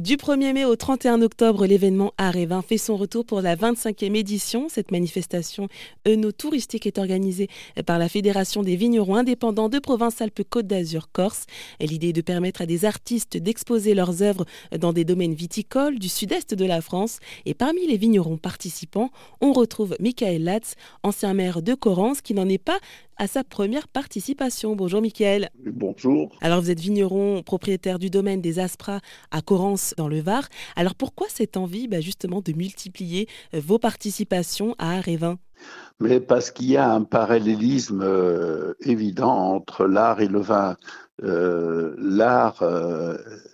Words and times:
Du 0.00 0.16
1er 0.16 0.52
mai 0.52 0.64
au 0.64 0.74
31 0.74 1.22
octobre, 1.22 1.66
l'événement 1.66 2.14
Art 2.18 2.34
et 2.34 2.46
Vin 2.46 2.62
fait 2.62 2.78
son 2.78 2.96
retour 2.96 3.24
pour 3.24 3.40
la 3.40 3.54
25e 3.54 4.16
édition. 4.16 4.68
Cette 4.68 4.90
manifestation 4.90 5.68
œno-touristique 6.04 6.88
est 6.88 6.98
organisée 6.98 7.48
par 7.86 8.00
la 8.00 8.08
Fédération 8.08 8.64
des 8.64 8.74
vignerons 8.74 9.14
indépendants 9.14 9.68
de 9.68 9.78
Provence-Alpes-Côte 9.78 10.66
d'Azur-Corse. 10.66 11.44
L'idée 11.78 12.08
est 12.08 12.12
de 12.12 12.22
permettre 12.22 12.62
à 12.62 12.66
des 12.66 12.84
artistes 12.84 13.36
d'exposer 13.36 13.94
leurs 13.94 14.20
œuvres 14.20 14.46
dans 14.76 14.92
des 14.92 15.04
domaines 15.04 15.34
viticoles 15.34 16.00
du 16.00 16.08
sud-est 16.08 16.54
de 16.54 16.64
la 16.64 16.80
France. 16.80 17.20
Et 17.46 17.54
parmi 17.54 17.86
les 17.86 17.96
vignerons 17.96 18.36
participants, 18.36 19.12
on 19.40 19.52
retrouve 19.52 19.94
Michael 20.00 20.42
Latz, 20.42 20.74
ancien 21.04 21.34
maire 21.34 21.62
de 21.62 21.74
Corrence, 21.74 22.20
qui 22.20 22.34
n'en 22.34 22.48
est 22.48 22.58
pas 22.58 22.80
à 23.16 23.26
sa 23.26 23.44
première 23.44 23.88
participation. 23.88 24.76
Bonjour 24.76 25.00
Michael. 25.00 25.50
Bonjour. 25.64 26.36
Alors 26.40 26.60
vous 26.60 26.70
êtes 26.70 26.80
vigneron, 26.80 27.42
propriétaire 27.42 27.98
du 27.98 28.10
domaine 28.10 28.40
des 28.40 28.58
Aspras 28.58 29.00
à 29.30 29.42
Corrence 29.42 29.94
dans 29.96 30.08
le 30.08 30.20
Var. 30.20 30.48
Alors 30.76 30.94
pourquoi 30.94 31.26
cette 31.28 31.56
envie 31.56 31.88
bah, 31.88 32.00
justement 32.00 32.40
de 32.40 32.52
multiplier 32.52 33.28
euh, 33.54 33.60
vos 33.64 33.78
participations 33.78 34.74
à 34.78 34.96
Arévin? 34.96 35.38
Mais 36.00 36.20
parce 36.20 36.50
qu'il 36.50 36.66
y 36.66 36.76
a 36.76 36.90
un 36.90 37.04
parallélisme 37.04 38.02
euh, 38.02 38.74
évident 38.80 39.32
entre 39.32 39.86
l'art 39.86 40.20
et 40.20 40.28
le 40.28 40.40
vin. 40.40 40.76
Euh, 41.22 41.94
l'art 41.96 42.64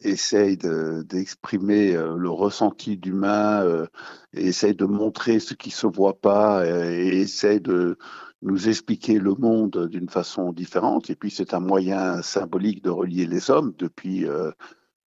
essaye 0.00 0.56
d'exprimer 0.56 1.92
le 1.92 2.30
ressenti 2.30 2.96
d'humain, 2.96 3.86
essaye 4.32 4.74
de 4.74 4.86
montrer 4.86 5.38
ce 5.38 5.52
qui 5.52 5.70
se 5.70 5.86
voit 5.86 6.18
pas, 6.18 6.64
et 6.66 7.20
essaye 7.20 7.60
de, 7.60 7.98
nous 8.42 8.68
expliquer 8.68 9.18
le 9.18 9.34
monde 9.34 9.88
d'une 9.88 10.08
façon 10.08 10.52
différente. 10.52 11.10
Et 11.10 11.16
puis 11.16 11.30
c'est 11.30 11.54
un 11.54 11.60
moyen 11.60 12.22
symbolique 12.22 12.82
de 12.82 12.90
relier 12.90 13.26
les 13.26 13.50
hommes 13.50 13.72
depuis 13.78 14.26
euh, 14.26 14.50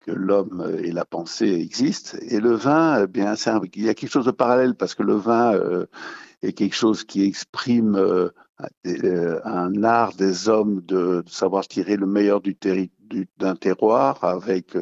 que 0.00 0.12
l'homme 0.12 0.76
et 0.82 0.92
la 0.92 1.04
pensée 1.04 1.52
existent. 1.52 2.16
Et 2.22 2.40
le 2.40 2.52
vin, 2.52 3.02
eh 3.02 3.06
bien, 3.06 3.34
il 3.74 3.84
y 3.84 3.88
a 3.88 3.94
quelque 3.94 4.12
chose 4.12 4.26
de 4.26 4.30
parallèle 4.30 4.74
parce 4.74 4.94
que 4.94 5.02
le 5.02 5.14
vin 5.14 5.54
euh, 5.54 5.86
est 6.42 6.52
quelque 6.52 6.76
chose 6.76 7.04
qui 7.04 7.24
exprime 7.24 7.96
euh, 7.96 8.30
un 9.44 9.82
art 9.82 10.14
des 10.14 10.48
hommes 10.48 10.80
de, 10.82 11.24
savoir 11.26 11.66
tirer 11.66 11.96
le 11.96 12.06
meilleur 12.06 12.40
du 12.40 12.56
d'un 13.38 13.54
terroir 13.54 14.24
avec 14.24 14.76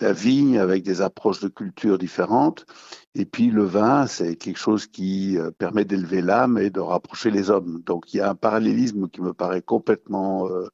la 0.00 0.12
vigne 0.12 0.58
avec 0.58 0.82
des 0.82 1.00
approches 1.00 1.40
de 1.40 1.48
culture 1.48 1.98
différentes. 1.98 2.66
Et 3.14 3.24
puis 3.24 3.50
le 3.50 3.64
vin, 3.64 4.06
c'est 4.06 4.36
quelque 4.36 4.58
chose 4.58 4.86
qui 4.86 5.38
euh, 5.38 5.50
permet 5.50 5.84
d'élever 5.84 6.20
l'âme 6.20 6.58
et 6.58 6.70
de 6.70 6.80
rapprocher 6.80 7.30
les 7.30 7.50
hommes. 7.50 7.82
Donc 7.86 8.12
il 8.12 8.18
y 8.18 8.20
a 8.20 8.30
un 8.30 8.34
parallélisme 8.34 9.08
qui 9.08 9.20
me 9.20 9.32
paraît 9.32 9.62
complètement 9.62 10.48
euh, 10.48 10.68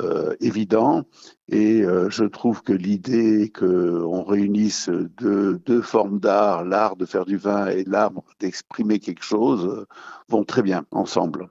euh, 0.00 0.34
évident. 0.40 1.04
Et 1.48 1.82
je 2.08 2.24
trouve 2.24 2.62
que 2.62 2.72
l'idée 2.72 3.52
qu'on 3.56 4.24
réunisse 4.24 4.88
deux, 4.88 5.58
deux 5.58 5.82
formes 5.82 6.18
d'art, 6.18 6.64
l'art 6.64 6.96
de 6.96 7.04
faire 7.04 7.26
du 7.26 7.36
vin 7.36 7.66
et 7.66 7.84
l'art 7.84 8.12
d'exprimer 8.40 8.98
quelque 8.98 9.22
chose, 9.22 9.86
vont 10.28 10.44
très 10.44 10.62
bien 10.62 10.84
ensemble. 10.90 11.50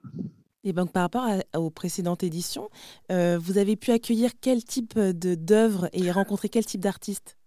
Et 0.64 0.74
donc 0.74 0.92
par 0.92 1.04
rapport 1.04 1.28
aux 1.56 1.70
précédentes 1.70 2.24
éditions, 2.24 2.70
euh, 3.12 3.38
vous 3.42 3.58
avez 3.58 3.76
pu 3.76 3.92
accueillir 3.92 4.32
quel 4.40 4.64
type 4.64 4.98
d'œuvres 4.98 5.90
et 5.94 6.12
rencontrer 6.12 6.50
quel 6.50 6.66
type 6.66 6.82
d'artistes? 6.82 7.38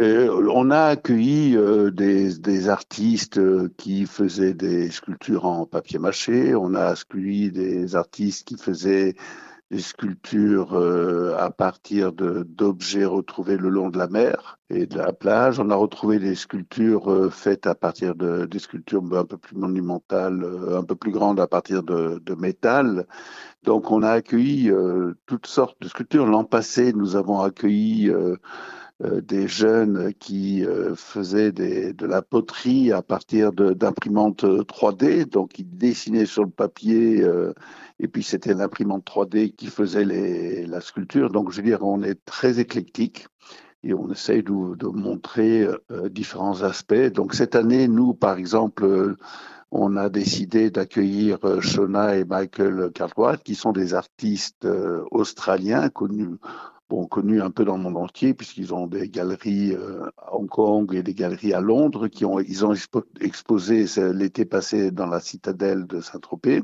Euh, 0.00 0.50
on 0.52 0.70
a 0.70 0.82
accueilli 0.82 1.56
euh, 1.56 1.90
des, 1.90 2.38
des, 2.38 2.68
artistes 2.68 3.40
qui 3.76 4.04
faisaient 4.04 4.52
des 4.52 4.90
sculptures 4.90 5.46
en 5.46 5.66
papier 5.66 5.98
mâché, 5.98 6.54
on 6.54 6.74
a 6.74 6.86
accueilli 6.88 7.50
des 7.50 7.96
artistes 7.96 8.46
qui 8.46 8.56
faisaient 8.56 9.14
des 9.70 9.80
sculptures 9.80 10.74
euh, 10.74 11.36
à 11.38 11.50
partir 11.50 12.12
d'objets 12.12 13.04
retrouvés 13.04 13.56
le 13.56 13.68
long 13.68 13.88
de 13.88 13.98
la 13.98 14.06
mer 14.06 14.58
et 14.70 14.86
de 14.86 14.96
la 14.96 15.12
plage. 15.12 15.58
On 15.58 15.70
a 15.70 15.74
retrouvé 15.74 16.18
des 16.20 16.36
sculptures 16.36 17.10
euh, 17.10 17.30
faites 17.30 17.66
à 17.66 17.74
partir 17.74 18.14
de 18.14 18.46
des 18.46 18.58
sculptures 18.60 19.02
un 19.12 19.24
peu 19.24 19.36
plus 19.36 19.56
monumentales, 19.56 20.44
euh, 20.44 20.78
un 20.78 20.84
peu 20.84 20.94
plus 20.94 21.10
grandes 21.10 21.40
à 21.40 21.48
partir 21.48 21.82
de, 21.82 22.22
de 22.24 22.34
métal. 22.34 23.06
Donc 23.64 23.90
on 23.90 24.02
a 24.02 24.10
accueilli 24.10 24.70
toutes 25.26 25.46
sortes 25.46 25.76
de 25.80 25.88
sculptures. 25.88 26.26
L'an 26.26 26.44
passé, 26.44 26.92
nous 26.92 27.16
avons 27.16 27.40
accueilli 27.40 28.12
des 29.00 29.46
jeunes 29.46 30.14
qui 30.14 30.64
euh, 30.64 30.94
faisaient 30.94 31.52
de 31.52 32.06
la 32.06 32.22
poterie 32.22 32.92
à 32.92 33.02
partir 33.02 33.52
d'imprimantes 33.52 34.44
3D. 34.44 35.20
Euh, 35.20 35.24
Donc, 35.26 35.58
ils 35.58 35.68
dessinaient 35.76 36.26
sur 36.26 36.44
le 36.44 36.50
papier 36.50 37.24
et 37.98 38.08
puis 38.08 38.22
c'était 38.22 38.54
l'imprimante 38.54 39.04
3D 39.04 39.54
qui 39.54 39.66
faisait 39.66 40.04
la 40.66 40.80
sculpture. 40.80 41.30
Donc, 41.30 41.50
je 41.50 41.58
veux 41.58 41.62
dire, 41.62 41.82
on 41.82 42.02
est 42.02 42.24
très 42.24 42.58
éclectique 42.58 43.26
et 43.82 43.92
on 43.92 44.10
essaye 44.10 44.42
de, 44.42 44.74
de 44.76 44.86
montrer 44.86 45.68
différents 46.10 46.62
aspects. 46.62 47.12
Donc, 47.12 47.34
cette 47.34 47.54
année, 47.54 47.88
nous, 47.88 48.14
par 48.14 48.38
exemple, 48.38 49.16
on 49.70 49.96
a 49.96 50.08
décidé 50.08 50.70
d'accueillir 50.70 51.38
Shona 51.60 52.16
et 52.16 52.24
Michael 52.24 52.90
Cartwright, 52.94 53.42
qui 53.42 53.54
sont 53.54 53.72
des 53.72 53.94
artistes 53.94 54.66
australiens 55.10 55.88
connus 55.90 56.36
bon, 56.88 57.06
connus 57.06 57.42
un 57.42 57.50
peu 57.50 57.64
dans 57.64 57.76
le 57.76 57.82
monde 57.82 57.96
entier, 57.96 58.34
puisqu'ils 58.34 58.72
ont 58.74 58.86
des 58.86 59.08
galeries 59.08 59.72
euh, 59.72 60.06
à 60.18 60.34
Hong 60.34 60.48
Kong 60.48 60.94
et 60.94 61.02
des 61.02 61.14
galeries 61.14 61.52
à 61.52 61.60
Londres, 61.60 62.08
qui 62.08 62.24
ont, 62.24 62.40
ils 62.40 62.64
ont 62.64 62.74
exposé 63.20 63.86
l'été 64.12 64.44
passé 64.44 64.90
dans 64.90 65.06
la 65.06 65.20
citadelle 65.20 65.86
de 65.86 66.00
Saint-Tropez. 66.00 66.62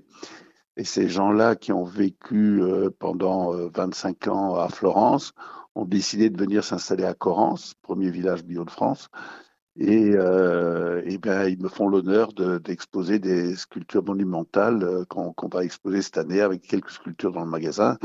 Et 0.77 0.85
ces 0.85 1.09
gens-là 1.09 1.55
qui 1.55 1.73
ont 1.73 1.85
vécu 1.85 2.63
euh, 2.63 2.91
pendant 2.99 3.53
25 3.53 4.27
euh, 4.27 4.31
ans 4.31 4.55
à 4.55 4.69
Florence 4.69 5.33
ont 5.75 5.85
décidé 5.85 6.31
de 6.31 6.39
venir 6.39 6.65
s'installer 6.65 7.05
à 7.05 7.15
Corrence, 7.15 7.75
premier 7.83 8.11
village 8.11 8.45
bio 8.45 8.65
de 8.65 8.71
France. 8.71 9.09
Et, 9.79 10.13
euh, 10.15 11.01
bien, 11.19 11.45
ils 11.47 11.61
me 11.61 11.69
font 11.69 11.89
l'honneur 11.89 12.33
d'exposer 12.33 13.19
des 13.19 13.57
sculptures 13.57 14.05
monumentales 14.05 14.83
euh, 14.83 15.05
qu'on 15.07 15.49
va 15.49 15.65
exposer 15.65 16.03
cette 16.03 16.19
année 16.19 16.41
avec 16.41 16.63
quelques 16.63 16.91
sculptures 16.91 17.33
dans 17.33 17.45
le 17.45 17.51
magasin. 17.51 17.97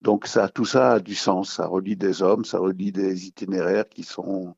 Donc 0.00 0.26
ça, 0.26 0.48
tout 0.48 0.64
ça 0.64 0.92
a 0.94 1.00
du 1.00 1.14
sens. 1.14 1.54
Ça 1.54 1.66
relie 1.66 1.96
des 1.96 2.22
hommes, 2.22 2.44
ça 2.44 2.58
relie 2.58 2.92
des 2.92 3.26
itinéraires 3.26 3.88
qui 3.88 4.02
sont 4.02 4.54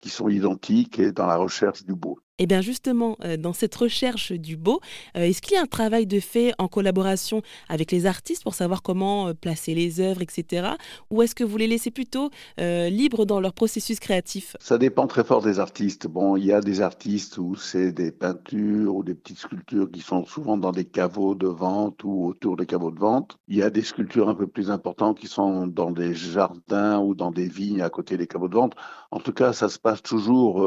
qui 0.00 0.10
sont 0.10 0.28
identiques 0.28 0.98
et 0.98 1.12
dans 1.12 1.26
la 1.26 1.36
recherche 1.36 1.84
du 1.84 1.94
beau. 1.94 2.18
Et 2.38 2.44
eh 2.44 2.46
bien 2.46 2.62
justement, 2.62 3.18
euh, 3.24 3.36
dans 3.36 3.52
cette 3.52 3.74
recherche 3.74 4.32
du 4.32 4.56
beau, 4.56 4.80
euh, 5.18 5.20
est-ce 5.20 5.42
qu'il 5.42 5.54
y 5.54 5.58
a 5.58 5.62
un 5.62 5.66
travail 5.66 6.06
de 6.06 6.18
fait 6.18 6.54
en 6.58 6.66
collaboration 6.66 7.42
avec 7.68 7.92
les 7.92 8.06
artistes 8.06 8.42
pour 8.42 8.54
savoir 8.54 8.82
comment 8.82 9.28
euh, 9.28 9.34
placer 9.34 9.74
les 9.74 10.00
œuvres, 10.00 10.22
etc. 10.22 10.70
Ou 11.10 11.20
est-ce 11.20 11.34
que 11.34 11.44
vous 11.44 11.58
les 11.58 11.66
laissez 11.66 11.90
plutôt 11.90 12.30
libres 12.58 13.26
dans 13.26 13.38
leur 13.38 13.52
processus 13.52 14.00
créatif? 14.00 14.56
Ça 14.60 14.78
dépend 14.78 15.06
très 15.06 15.24
fort 15.24 15.42
des 15.42 15.60
artistes. 15.60 16.06
Bon, 16.06 16.36
il 16.36 16.46
y 16.46 16.52
a 16.52 16.62
des 16.62 16.80
artistes 16.80 17.36
où 17.36 17.54
c'est 17.54 17.92
des 17.92 18.10
peintures 18.10 18.94
ou 18.94 19.04
des 19.04 19.14
petites 19.14 19.38
sculptures 19.38 19.90
qui 19.90 20.00
sont 20.00 20.24
souvent 20.24 20.56
dans 20.56 20.72
des 20.72 20.86
caveaux 20.86 21.34
de 21.34 21.48
vente 21.48 22.02
ou 22.02 22.26
autour 22.26 22.56
des 22.56 22.66
caveaux 22.66 22.90
de 22.90 22.98
vente. 22.98 23.36
Il 23.46 23.56
y 23.56 23.62
a 23.62 23.68
des 23.68 23.82
sculptures 23.82 24.28
un 24.28 24.34
peu 24.34 24.46
plus 24.46 24.70
importantes 24.70 25.18
qui 25.18 25.26
sont 25.26 25.66
dans 25.66 25.90
des 25.90 26.14
jardins 26.14 26.98
ou 26.98 27.14
dans 27.14 27.30
des 27.30 27.46
vignes 27.46 27.82
à 27.82 27.90
côté 27.90 28.16
des 28.16 28.26
caveaux 28.26 28.48
de 28.48 28.54
vente. 28.54 28.74
En 29.10 29.20
tout 29.20 29.32
cas, 29.32 29.52
ça 29.52 29.68
se 29.68 29.78
passe 29.78 30.02
toujours 30.02 30.66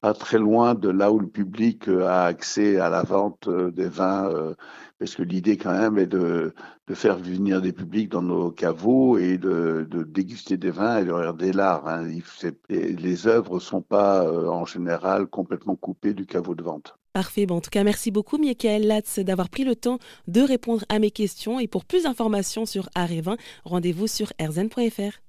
pas 0.00 0.14
très 0.14 0.38
loin 0.38 0.74
de 0.74 0.88
là 0.88 1.10
où 1.12 1.18
le 1.18 1.28
public 1.28 1.88
euh, 1.88 2.06
a 2.06 2.24
accès 2.24 2.78
à 2.78 2.88
la 2.88 3.02
vente 3.02 3.48
euh, 3.48 3.70
des 3.70 3.88
vins, 3.88 4.30
euh, 4.30 4.54
parce 4.98 5.14
que 5.14 5.22
l'idée 5.22 5.56
quand 5.56 5.72
même 5.72 5.98
est 5.98 6.06
de, 6.06 6.54
de, 6.86 6.94
faire 6.94 7.18
venir 7.18 7.60
des 7.60 7.72
publics 7.72 8.08
dans 8.08 8.22
nos 8.22 8.50
caveaux 8.50 9.18
et 9.18 9.38
de, 9.38 9.86
de 9.90 10.02
déguster 10.04 10.56
des 10.56 10.70
vins 10.70 10.98
et 10.98 11.04
de 11.04 11.12
regarder 11.12 11.52
l'art. 11.52 11.86
Hein. 11.88 12.08
Les 12.68 13.26
œuvres 13.26 13.56
ne 13.56 13.60
sont 13.60 13.82
pas 13.82 14.28
en 14.48 14.64
général 14.64 15.26
complètement 15.26 15.76
coupées 15.76 16.14
du 16.14 16.26
caveau 16.26 16.54
de 16.54 16.62
vente. 16.62 16.96
Parfait. 17.12 17.46
Bon, 17.46 17.56
en 17.56 17.60
tout 17.60 17.70
cas, 17.70 17.84
merci 17.84 18.10
beaucoup, 18.10 18.38
Michael 18.38 18.86
Latz, 18.86 19.18
d'avoir 19.20 19.48
pris 19.48 19.64
le 19.64 19.76
temps 19.76 19.98
de 20.26 20.40
répondre 20.40 20.84
à 20.88 20.98
mes 20.98 21.10
questions. 21.10 21.58
Et 21.60 21.68
pour 21.68 21.84
plus 21.84 22.04
d'informations 22.04 22.66
sur 22.66 22.88
Art 22.94 23.12
et 23.12 23.20
Vin, 23.20 23.36
rendez-vous 23.64 24.06
sur 24.06 24.32
rzn.fr. 24.40 25.27